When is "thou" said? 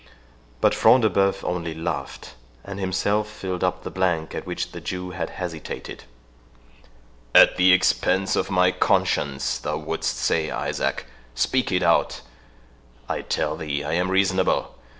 9.59-9.77